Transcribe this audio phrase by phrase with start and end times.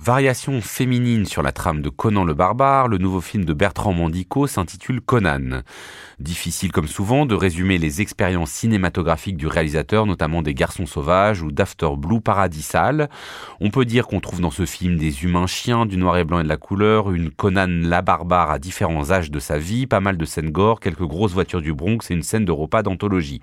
[0.00, 4.48] Variation féminine sur la trame de Conan le barbare, le nouveau film de Bertrand Mandico
[4.48, 5.62] s'intitule Conan.
[6.18, 11.52] Difficile comme souvent de résumer les expériences cinématographiques du réalisateur, notamment des Garçons sauvages ou
[11.52, 13.08] d'After Blue Paradisal.
[13.60, 16.40] On peut dire qu'on trouve dans ce film des humains chiens, du noir et blanc
[16.40, 20.00] et de la couleur, une Conan la barbare à différents âges de sa vie, pas
[20.00, 23.40] mal de scènes gore, quelques grosses voitures du Bronx et une scène de repas d'anthologie.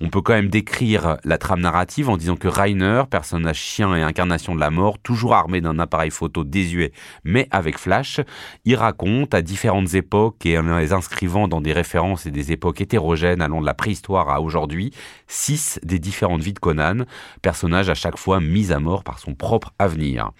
[0.00, 4.02] On peut quand même décrire la trame narrative en disant que Rainer, personnage chien et
[4.02, 6.92] incarnation de la mort, toujours armé d'un appareil photo désuet
[7.24, 8.20] mais avec flash,
[8.64, 12.80] y raconte à différentes époques et en les inscrivant dans des références et des époques
[12.80, 14.92] hétérogènes allant de la préhistoire à aujourd'hui,
[15.26, 17.04] six des différentes vies de Conan,
[17.42, 20.30] personnage à chaque fois mis à mort par son propre avenir.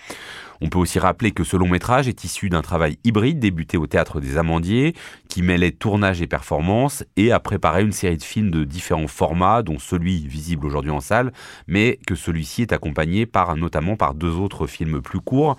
[0.60, 3.86] On peut aussi rappeler que ce long métrage est issu d'un travail hybride débuté au
[3.86, 4.94] théâtre des Amandiers,
[5.28, 9.62] qui mêlait tournage et performance, et a préparé une série de films de différents formats,
[9.62, 11.32] dont celui visible aujourd'hui en salle,
[11.66, 15.56] mais que celui-ci est accompagné par notamment par deux autres films plus courts.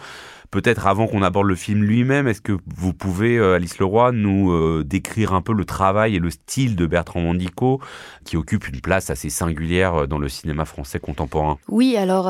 [0.55, 4.53] Peut-être avant qu'on aborde le film lui-même, est-ce que vous pouvez, euh, Alice Leroy, nous
[4.53, 7.81] euh, décrire un peu le travail et le style de Bertrand Mandico,
[8.23, 11.57] qui occupe une place assez singulière euh, dans le cinéma français contemporain?
[11.67, 12.27] Oui, alors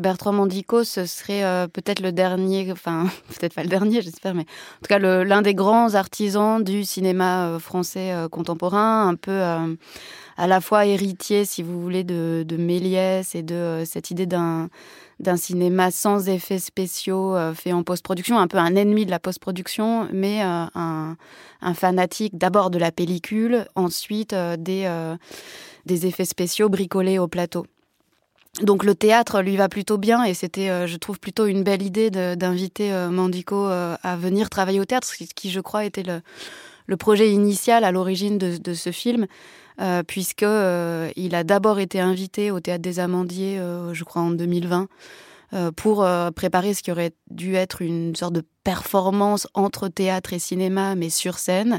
[0.00, 4.80] Bertrand Mandico, ce serait peut-être le dernier, enfin peut-être pas le dernier, j'espère, mais en
[4.82, 9.42] tout cas l'un des grands artisans du cinéma français contemporain, un peu
[10.36, 14.70] à la fois héritier, si vous voulez, de, de Méliès et de cette idée d'un
[15.20, 19.18] d'un cinéma sans effets spéciaux euh, fait en post-production, un peu un ennemi de la
[19.18, 21.16] post-production, mais euh, un,
[21.74, 24.90] fanatique d'abord de la pellicule, ensuite euh, des,
[25.86, 27.66] des effets spéciaux bricolés au plateau.
[28.62, 32.10] Donc le théâtre lui va plutôt bien et c'était, je trouve, plutôt une belle idée
[32.10, 36.20] d'inviter Mandico à venir travailler au théâtre, ce qui, je crois, était le,
[36.86, 39.26] le projet initial à l'origine de, ce film.
[39.80, 44.22] Euh, puisque euh, il a d'abord été invité au Théâtre des Amandiers, euh, je crois
[44.22, 44.88] en 2020,
[45.76, 46.04] pour
[46.34, 51.10] préparer ce qui aurait dû être une sorte de performance entre théâtre et cinéma, mais
[51.10, 51.78] sur scène.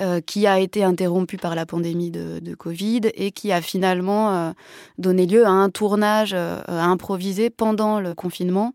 [0.00, 4.50] Euh, qui a été interrompu par la pandémie de, Covid et qui a finalement euh,
[4.98, 8.74] donné lieu à un tournage euh, improvisé pendant le confinement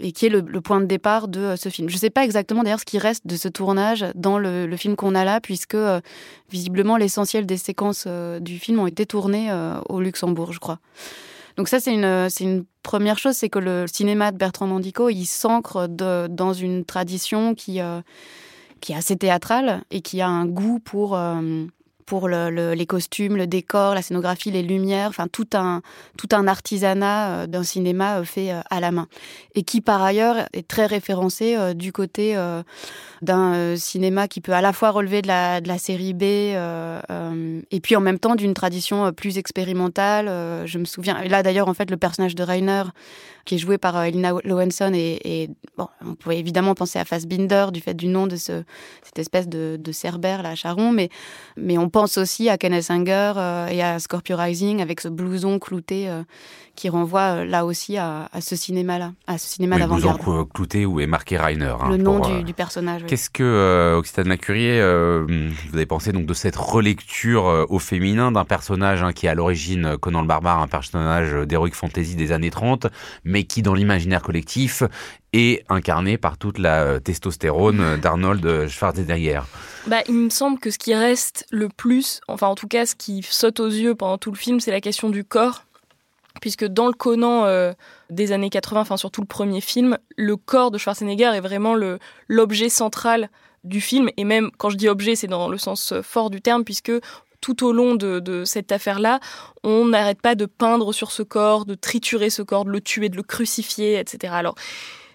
[0.00, 1.88] et qui est le, point de départ de ce film.
[1.88, 4.96] Je ne sais pas exactement d'ailleurs ce qui reste de ce tournage dans le, film
[4.96, 5.78] qu'on a là, puisque
[6.50, 9.50] visiblement l'essentiel des séquences du film ont été tournées
[9.88, 10.78] au Luxembourg, je crois.
[11.56, 15.08] Donc ça, c'est une, c'est une première chose, c'est que le cinéma de Bertrand Mandico,
[15.08, 17.80] il s'ancre dans une tradition qui
[18.80, 21.66] qui est assez théâtral et qui a un goût pour euh,
[22.10, 25.80] pour le, les costumes, le décor, la scénographie, les lumières, enfin tout un
[26.18, 29.06] tout un artisanat euh, d'un cinéma euh, fait à la main
[29.54, 32.36] et qui par ailleurs est très référencé du côté
[33.22, 37.80] d'un cinéma qui peut à la fois relever de la de la série B et
[37.80, 40.26] puis en même temps d'une tradition plus expérimentale.
[40.66, 42.82] je me souviens là d'ailleurs en fait le personnage de Rainer
[43.44, 44.92] qui est joué par euh, Elina Lowenson.
[44.94, 48.62] Et, bon, on pouvait évidemment penser à Fassbinder du fait du nom de ce,
[49.02, 50.92] cette espèce de, de Cerbère, là, Charon.
[50.92, 51.08] Mais,
[51.56, 55.58] mais on pense aussi à Kenneth Anger euh, et à Scorpio Rising avec ce blouson
[55.58, 56.22] clouté euh,
[56.76, 60.20] qui renvoie là aussi à, ce cinéma-là, à ce cinéma oui, d'avant-garde.
[60.22, 61.74] Blouson clouté où est marqué Rainer.
[61.80, 63.04] Hein, le nom du, personnage.
[63.06, 69.02] Qu'est-ce que, Occitane Lacurie, vous avez pensé donc de cette relecture au féminin d'un personnage
[69.02, 72.86] hein, qui est à l'origine Conan le Barbare, un personnage d'heroic fantasy des années 30,
[73.24, 74.82] mais qui dans l'imaginaire collectif
[75.32, 79.42] est incarné par toute la euh, testostérone d'Arnold Schwarzenegger.
[79.86, 82.94] Bah, il me semble que ce qui reste le plus, enfin en tout cas ce
[82.94, 85.64] qui saute aux yeux pendant tout le film, c'est la question du corps.
[86.40, 87.72] Puisque dans le Conan euh,
[88.08, 91.74] des années 80, enfin surtout le premier film, le corps de Schwarzenegger est vraiment
[92.28, 93.30] l'objet central
[93.64, 94.08] du film.
[94.16, 96.92] Et même quand je dis objet, c'est dans le sens fort du terme, puisque
[97.40, 99.20] tout au long de, cette affaire-là,
[99.64, 103.08] on n'arrête pas de peindre sur ce corps, de triturer ce corps, de le tuer,
[103.08, 104.32] de le crucifier, etc.
[104.36, 104.54] Alors,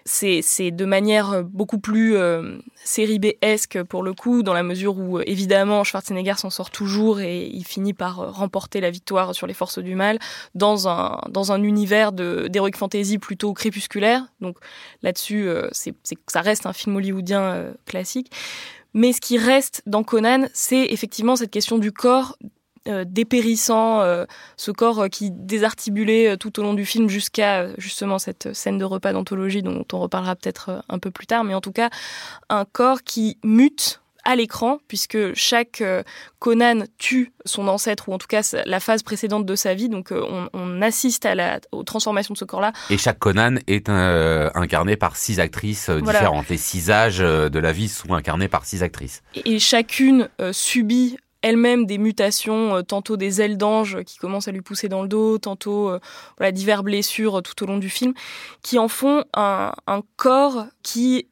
[0.06, 5.20] c'est de manière beaucoup plus euh, série B-esque pour le coup, dans la mesure où
[5.20, 9.80] évidemment Schwarzenegger s'en sort toujours et il finit par remporter la victoire sur les forces
[9.80, 10.18] du mal
[10.54, 14.26] dans un, dans un univers d'heroic fantasy plutôt crépusculaire.
[14.40, 14.58] Donc
[15.02, 15.94] là-dessus, euh, c'est
[16.28, 18.30] ça reste un film hollywoodien euh, classique.
[18.94, 22.48] Mais ce qui reste dans Conan, c'est effectivement cette question du corps euh,
[23.04, 24.24] dépérissant, euh,
[24.56, 28.84] ce corps euh, qui désarticulait tout au long du film jusqu'à justement cette scène de
[28.84, 31.90] repas d'anthologie dont on reparlera peut-être un peu plus tard, mais en tout cas
[32.48, 36.02] un corps qui mute à l'écran, puisque chaque euh,
[36.40, 39.88] Conan tue son ancêtre, ou en tout cas la phase précédente de sa vie.
[39.88, 40.22] Donc euh,
[40.52, 42.72] on, assiste à la, aux transformations de ce corps-là.
[42.90, 46.48] Et chaque Conan est euh, incarné par six actrices différentes.
[46.48, 49.22] Les six âges de la vie sont incarnés par six actrices.
[49.44, 51.16] Et, chacune subit
[51.46, 55.38] elle-même des mutations, tantôt des ailes d'ange qui commencent à lui pousser dans le dos,
[55.38, 55.92] tantôt
[56.38, 58.12] voilà, divers blessures tout au long du film,
[58.62, 59.72] qui en font un,
[60.16, 61.28] corps qui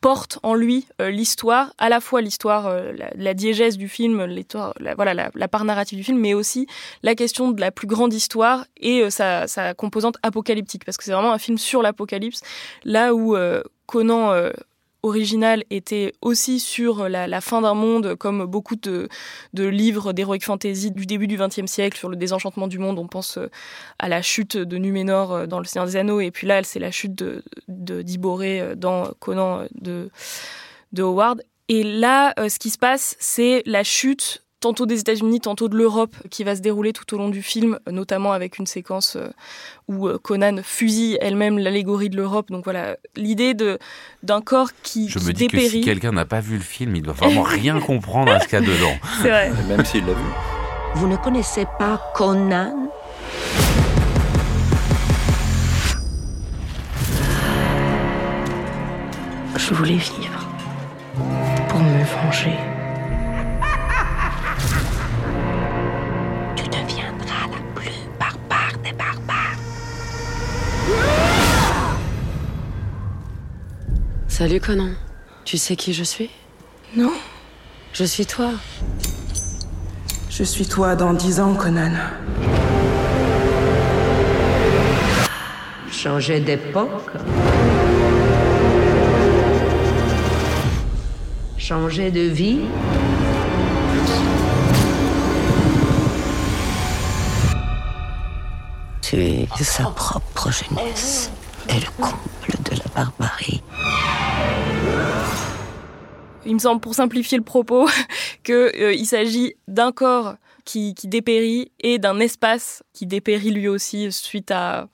[0.00, 4.74] porte en lui euh, l'histoire, à la fois l'histoire, euh, la, diégèse du film, l'histoire,
[4.96, 6.66] voilà, la, part narrative du film, mais aussi
[7.02, 11.12] la question de la plus grande histoire et euh, sa, composante apocalyptique, parce que c'est
[11.12, 12.42] vraiment un film sur l'apocalypse,
[12.84, 13.36] là où
[13.86, 14.50] Conan
[15.02, 19.08] original était aussi sur la, fin d'un monde, comme beaucoup de,
[19.54, 22.98] livres d'heroic fantasy du début du XXe siècle sur le désenchantement du monde.
[22.98, 23.50] On pense euh,
[23.98, 26.80] à la chute de Numénor euh, dans Le Seigneur des Anneaux, et puis là, c'est
[26.80, 30.10] la chute de, d'Iboré euh, dans Conan de,
[30.92, 31.42] de Howard.
[31.68, 36.16] Et là, ce qui se passe, c'est la chute tantôt des États-Unis, tantôt de l'Europe,
[36.30, 39.28] qui va se dérouler tout au long du film, notamment avec une séquence euh,
[39.86, 42.50] où euh, Conan fusille elle-même l'allégorie de l'Europe.
[42.50, 43.78] Donc voilà, l'idée de
[44.22, 47.02] d'un corps qui Je me dis que si quelqu'un n'a pas vu le film, il
[47.02, 48.96] doit vraiment rien comprendre à ce qu'il y a dedans.
[49.22, 49.52] C'est vrai.
[49.68, 50.24] Même s'il l'a vu.
[50.94, 52.90] Vous ne connaissez pas Conan?
[59.56, 60.48] Je voulais vivre
[61.68, 62.56] pour me venger.
[74.28, 74.90] Salut Conan.
[75.44, 76.30] Tu sais qui je suis?
[76.96, 77.12] Non.
[77.92, 78.50] Je suis toi.
[80.30, 81.92] Je suis toi dans dix ans, Conan.
[85.90, 87.10] Changer d'époque
[91.56, 92.60] Changer de vie
[99.08, 101.30] Tuer sa propre jeunesse.
[101.66, 103.62] Est le comble de la barbarie.
[106.44, 107.88] Il me semble, pour simplifier le propos,
[108.44, 110.34] qu'il euh, s'agit d'un corps
[110.66, 114.88] qui, dépérit et d'un espace qui dépérit lui aussi suite à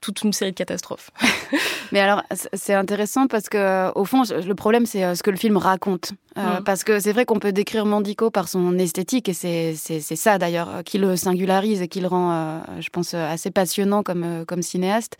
[0.00, 1.10] toute une série de catastrophes.
[1.92, 2.22] Mais alors,
[2.52, 6.12] c'est intéressant parce que, au fond, le problème, c'est euh, ce que le film raconte.
[6.36, 6.60] Euh.
[6.60, 10.82] Parce que c'est vrai qu'on peut décrire Mandico par son esthétique, et c'est ça d'ailleurs
[10.84, 15.16] qui le singularise et qui le rend, je pense, assez passionnant comme, comme cinéaste.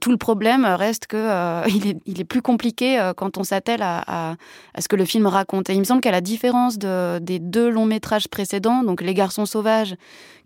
[0.00, 3.44] Tout le problème reste que euh, il, est, il, est, plus compliqué euh, quand on
[3.44, 4.36] s'attelle à,
[4.74, 5.70] à, ce que le film raconte.
[5.70, 9.14] Et il me semble qu'à la différence de, des deux longs métrages précédents, donc Les
[9.14, 9.96] Garçons Sauvages,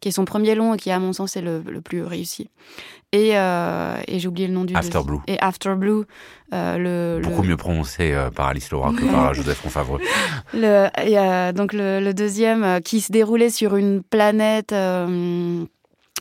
[0.01, 2.51] qui est son premier long et qui à mon sens est le, le plus réussi,
[3.13, 5.19] et, euh, et j'ai oublié le nom du After Blue.
[5.27, 6.05] Et After Blue,
[6.51, 10.01] le beaucoup mieux prononcé par Alice Laura que par Joseph Confavreux.
[10.55, 14.75] Le, et, donc le, le, deuxième qui se déroulait sur une planète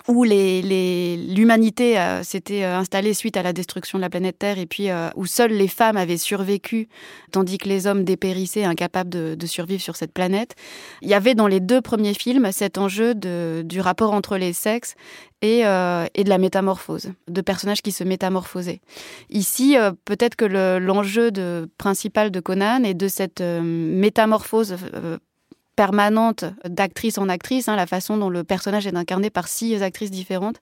[0.08, 4.66] où l'humanité euh, s'était euh, installée suite à la destruction de la planète Terre et
[4.66, 6.88] puis euh, où seules les femmes avaient survécu,
[7.32, 10.56] tandis que les hommes dépérissaient, incapables de, survivre sur cette planète.
[11.02, 14.96] Il y avait dans les deux premiers films cet enjeu du rapport entre les sexes
[15.42, 18.80] et, de la métamorphose, de personnages qui se métamorphosaient.
[19.30, 19.76] Ici,
[20.06, 20.46] peut-être que
[20.78, 21.32] l'enjeu
[21.78, 24.76] principal de Conan est de cette métamorphose
[25.82, 30.12] permanente d'actrice en actrice, hein, la façon dont le personnage est incarné par six actrices
[30.12, 30.58] différentes.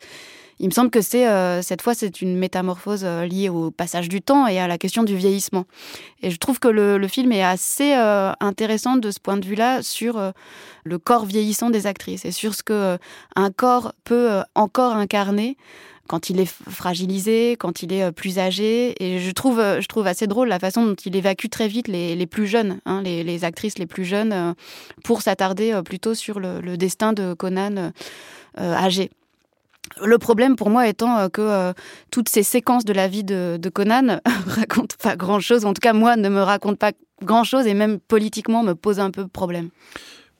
[0.59, 4.07] Il me semble que c'est euh, cette fois c'est une métamorphose euh, liée au passage
[4.07, 5.65] du temps et à la question du vieillissement.
[6.21, 9.83] Et je trouve que le, film est assez euh, intéressant de ce point de vue-là
[9.83, 10.31] sur
[10.85, 12.97] le corps vieillissant des actrices et sur ce que
[13.35, 15.57] un corps peut encore incarner
[16.09, 18.95] quand il est fragilisé, quand il est euh, plus âgé.
[19.01, 21.87] Et je trouve, euh, je trouve assez drôle la façon dont il évacue très vite
[21.87, 24.53] les, les plus jeunes, hein, les, actrices les plus jeunes, euh,
[25.03, 27.91] pour s'attarder plutôt sur le, destin de Conan
[28.57, 29.11] âgé.
[30.03, 31.73] Le problème pour moi étant que
[32.11, 35.93] toutes ces séquences de la vie de, de Conan racontent pas grand-chose, en tout cas
[35.93, 39.69] moi ne me racontent pas grand-chose et même politiquement me posent un peu problème.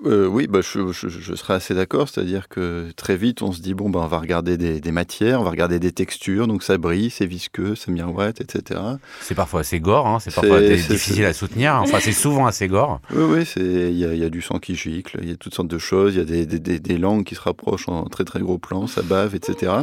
[0.06, 2.08] Euh, oui, bah, je, je, serais assez d'accord.
[2.08, 5.44] C'est-à-dire que très vite, on se dit bon, bah, on va regarder des, matières, on
[5.44, 6.48] va regarder des textures.
[6.48, 8.80] Donc ça brille, c'est visqueux, c'est miroite, etc.
[9.22, 11.76] C'est parfois assez gore, hein, c'est parfois difficile à soutenir.
[11.76, 13.02] Enfin, c'est souvent assez gore.
[13.14, 15.68] Oui, oui, il y, y, a du sang qui gicle, il y a toutes sortes
[15.68, 16.16] de choses.
[16.16, 18.88] Il y a des, des, des, langues qui se rapprochent en très très gros plans,
[18.88, 19.74] ça bave, etc.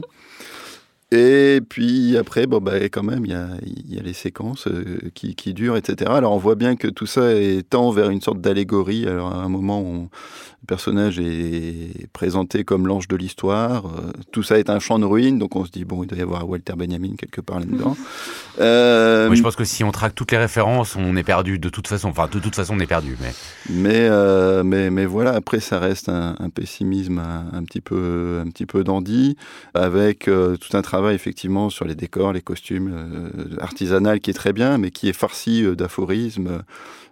[1.13, 5.77] Et puis après, bon, bah, quand même, il y a, les séquences euh, qui, durent,
[5.77, 6.11] etc.
[6.13, 7.31] Alors on voit bien que tout ça
[7.71, 9.07] tend vers une sorte d'allégorie.
[9.07, 10.09] Alors à un moment, Le
[10.67, 13.87] personnage est présenté comme l'ange de l'histoire.
[13.87, 16.19] Euh, tout ça est un champ de ruines, donc on se dit, bon, il doit
[16.19, 17.97] y avoir Walter Benjamin quelque part là-dedans.
[18.59, 21.87] Euh, je pense que si on traque toutes les références, on est perdu de toute
[21.89, 22.09] façon.
[22.09, 23.15] Enfin, de toute façon, on est perdu.
[23.21, 23.35] Mais,
[23.69, 28.65] mais, euh, mais, mais, voilà, après, ça reste un, pessimisme un, petit peu, un petit
[28.65, 29.37] peu dandy,
[29.75, 33.31] avec tout un travail, effectivement, sur les décors, les costumes,
[33.61, 36.63] artisanal qui est très bien, mais qui est farci d'aphorismes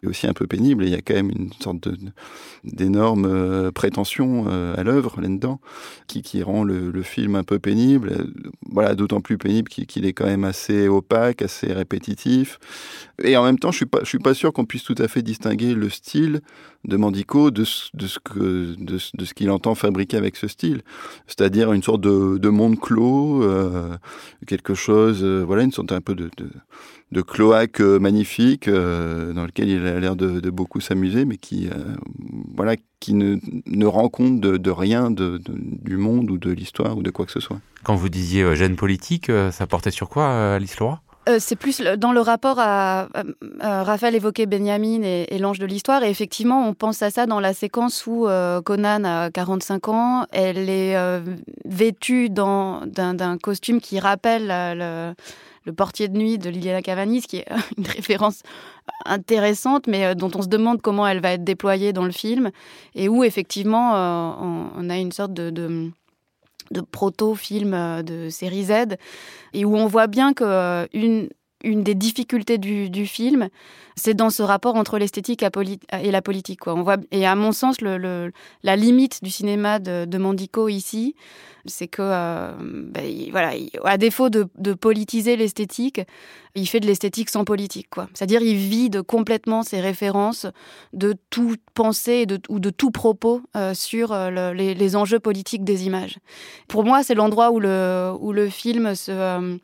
[0.02, 0.84] et aussi un peu pénible.
[0.84, 1.88] il y a quand même une sorte
[2.64, 5.60] d'énorme euh, prétention euh, à l'œuvre là-dedans,
[6.06, 8.26] qui, qui rend le, film un peu pénible.
[8.70, 12.58] Voilà, d'autant plus pénible qu'il est quand même assez opaque, assez répétitif.
[13.22, 15.22] Et en même temps, je suis je suis pas sûr qu'on puisse tout à fait
[15.22, 16.40] distinguer le style
[16.84, 20.82] de Mandico de, ce que de, ce qu'il entend fabriquer avec ce style,
[21.26, 23.96] c'est-à-dire une sorte de, de monde clos, euh,
[24.46, 26.30] quelque chose, voilà, une sorte un peu de,
[27.14, 31.68] de cloaque euh, magnifique euh, dans lequel il a l'air de, beaucoup s'amuser, mais qui,
[31.68, 31.94] euh,
[32.54, 37.10] voilà, qui ne, ne rend compte de, rien du monde ou de l'histoire ou de
[37.10, 37.60] quoi que ce soit.
[37.84, 41.00] Quand vous disiez gêne politique, ça portait sur quoi, Alice Leroy
[41.38, 43.08] c'est plus dans le rapport à,
[43.60, 46.02] Raphaël évoquait Benjamin et, l'ange de l'histoire.
[46.02, 48.26] Et effectivement on pense à ça dans la séquence où
[48.64, 50.96] Conan a 45 ans, elle est
[51.64, 57.46] vêtue d'un costume qui rappelle le, portier de nuit de Liliana Cavanis, qui est
[57.78, 58.42] une référence
[59.06, 62.50] intéressante, mais euh, dont on se demande comment elle va être déployée dans le film,
[62.94, 65.90] et où effectivement euh, on a une sorte de
[66.90, 68.97] proto-film euh, de série Z,
[69.52, 71.28] et où on voit bien que une,
[71.64, 73.49] une des difficultés du, film,
[73.97, 76.61] c'est dans ce rapport entre l'esthétique et la politique.
[77.11, 81.14] Et à mon sens, la limite du cinéma de, de Mandico ici,
[81.66, 83.52] c'est que, euh, ben, voilà,
[83.85, 84.44] à défaut de,
[84.75, 86.00] politiser l'esthétique,
[86.54, 87.88] il fait de l'esthétique sans politique.
[88.12, 90.47] C'est-à-dire, il vide complètement ses références
[90.92, 96.18] de toute pensée ou de tout propos euh, sur euh, les, enjeux politiques des images.
[96.68, 99.59] Pour moi, c'est l'endroit où le, où le film se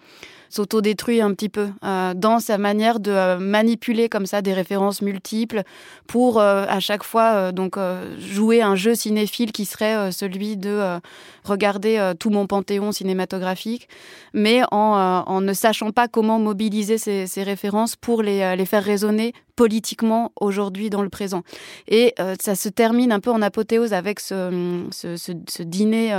[0.50, 5.00] s'autodétruit un petit peu euh, dans sa manière de euh, manipuler comme ça des références
[5.00, 5.62] multiples
[6.06, 7.78] pour euh, à chaque fois donc
[8.18, 10.98] jouer un jeu cinéphile qui serait celui de
[11.44, 13.88] regarder tout mon panthéon cinématographique,
[14.34, 18.82] mais en, en, ne sachant pas comment mobiliser ces, ces références pour les, les faire
[18.82, 21.42] résonner politiquement aujourd'hui dans le présent.
[21.86, 26.12] Et ça se termine un peu en apothéose avec ce, ce, ce, dîner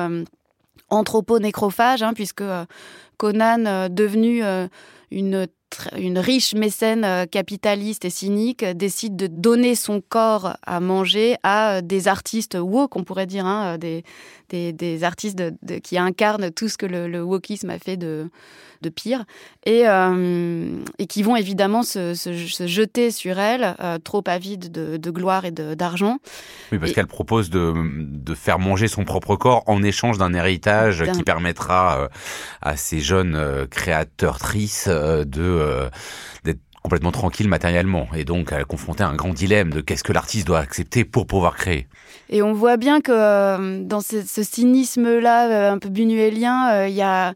[0.90, 2.44] anthropo-nécrophage, hein, puisque
[3.22, 4.68] Conan, euh, devenu euh,
[5.12, 5.46] une
[5.98, 11.82] une riche mécène euh, capitaliste et cynique décide de donner son corps à manger à
[11.82, 14.04] des artistes woke, on pourrait dire, hein, des,
[14.50, 15.42] des, artistes
[15.82, 18.30] qui incarnent tout ce que le, le wokisme a fait de,
[18.82, 19.24] de pire,
[19.66, 22.34] et, euh, et qui vont évidemment se, se,
[22.68, 26.18] jeter sur elle, euh, trop avide de, gloire et d'argent.
[26.72, 31.04] Oui, parce qu'elle propose de, de, faire manger son propre corps en échange d'un héritage
[31.14, 32.10] qui permettra
[32.62, 33.11] à ces jeunes
[33.70, 35.90] créateurs tristes de
[36.44, 38.66] d'être complètement tranquille matériellement et donc elle
[39.04, 41.88] à un grand dilemme de qu'est-ce que l'artiste doit accepter pour pouvoir créer.
[42.30, 47.34] Et on voit bien que dans ce, cynisme-là un peu bunuélien, il y a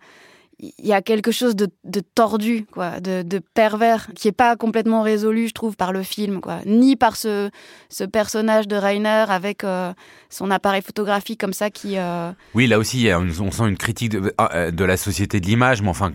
[0.77, 1.69] il y a quelque chose de,
[2.15, 6.60] tordu, quoi, de, pervers, qui est pas complètement résolu, je trouve, par le film, quoi,
[6.65, 7.50] ni par ce,
[7.89, 9.93] ce personnage de Rainer avec euh,
[10.29, 11.98] son appareil photographique comme ça qui.
[11.98, 15.81] Euh, oui, là aussi, on sent une critique de, euh, de la société de l'image,
[15.81, 16.13] mais enfin,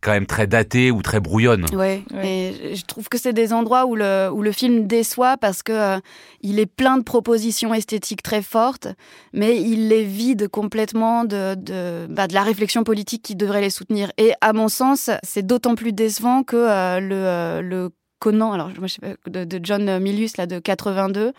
[0.00, 1.66] quand même très datée ou très brouillonne.
[1.72, 5.62] Oui, et je trouve que c'est des endroits où le, où le film déçoit parce
[5.62, 6.00] que
[6.42, 8.88] il est plein de propositions esthétiques très fortes,
[9.32, 13.70] mais il les vide complètement de, de, bah, de la réflexion politique qui devrait les
[13.70, 13.89] soutenir.
[14.16, 17.90] Et à mon sens, c'est d'autant plus décevant que euh, le, euh, le
[18.20, 21.32] Conan, alors je sais pas, de, John Milius là de 82,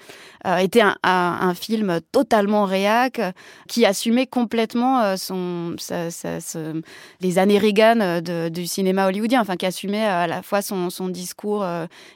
[0.47, 3.21] euh, était un, film totalement réac
[3.67, 5.75] qui assumait complètement euh, son,
[7.19, 11.09] les années Reagan euh, du cinéma hollywoodien, enfin qui assumait à la fois son, son
[11.09, 11.65] discours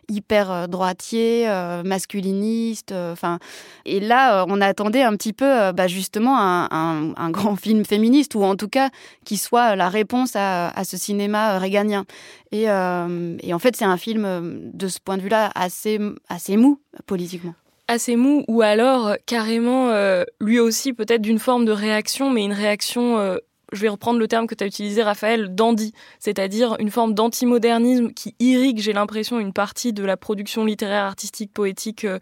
[0.10, 1.48] hyper droitier,
[1.84, 3.38] masculiniste, enfin
[3.86, 8.44] et là on attendait un petit peu bah, justement un, un, grand film féministe ou
[8.44, 8.90] en tout cas
[9.26, 12.06] qui soit la réponse à, ce cinéma réganien.
[12.52, 17.54] Et en fait c'est un film de ce point de vue-là assez, assez mou politiquement.
[17.88, 22.54] Assez mou ou alors carrément euh, lui aussi peut-être d'une forme de réaction mais une
[22.54, 23.38] réaction euh,
[23.74, 28.12] je vais reprendre le terme que tu as utilisé Raphaël dandy c'est-à-dire une forme d'antimodernisme
[28.12, 32.18] qui irrigue j'ai l'impression une partie de la production littéraire artistique poétique euh,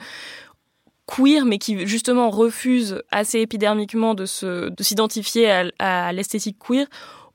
[1.06, 5.50] queer mais qui justement refuse assez épidermiquement de s'identifier
[5.80, 6.88] à l'esthétique queer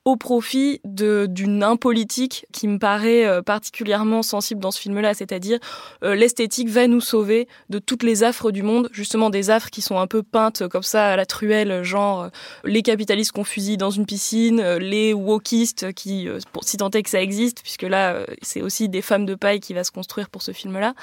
[0.05, 5.59] au profit d'une impolitique qui me paraît euh, particulièrement sensible dans ce film-là, c'est-à-dire
[6.03, 9.81] euh, l'esthétique va nous sauver de toutes les affres du monde, justement des affres qui
[9.81, 12.29] sont un peu peintes comme ça à la truelle, genre euh,
[12.63, 17.09] les capitalistes qu'on fusille dans une piscine, les wokistes qui, pour, si tant est que
[17.09, 20.41] ça existe, puisque là c'est aussi des femmes de paille qui va se construire pour
[20.41, 20.93] ce film-là,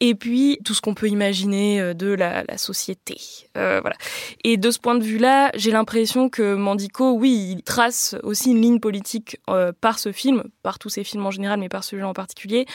[0.00, 3.16] et puis tout ce qu'on peut imaginer de la, la société,
[3.54, 3.94] voilà.
[4.42, 8.60] Et de ce point de vue-là, j'ai l'impression que Mandico, oui, il trace aussi une
[8.60, 12.08] ligne politique euh, par ce film, par tous ces films en général, mais par celui-là
[12.08, 12.66] en particulier,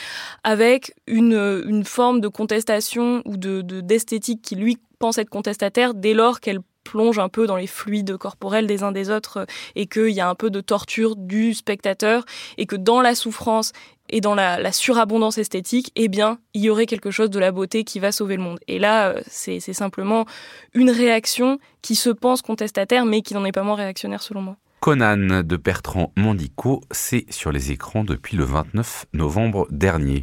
[0.44, 6.14] avec une, une forme de contestation ou de d'esthétique qui lui pense être contestataire dès
[6.14, 10.10] lors qu'elle plonge un peu dans les fluides corporels des uns des autres et qu'il
[10.10, 12.24] y a un peu de torture du spectateur
[12.58, 13.72] et que dans la souffrance
[14.12, 17.84] et dans la, surabondance esthétique, eh bien, il y aurait quelque chose de la beauté
[17.84, 18.58] qui va sauver le monde.
[18.66, 20.26] Et là, euh, c'est simplement
[20.74, 24.56] une réaction qui se pense contestataire, mais qui n'en est pas moins réactionnaire selon moi.
[24.80, 30.22] Conan de Bertrand Mandico, c'est sur les écrans depuis le 29 novembre dernier.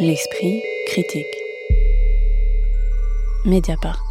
[0.00, 1.24] L'esprit critique.
[3.46, 4.09] Mediapart.